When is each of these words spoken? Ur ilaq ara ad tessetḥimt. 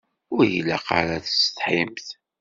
Ur 0.35 0.45
ilaq 0.57 0.87
ara 0.99 1.11
ad 1.17 1.23
tessetḥimt. 1.25 2.07